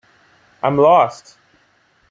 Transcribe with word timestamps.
I 0.63 0.65
am 0.67 0.77
lost! 0.79 1.37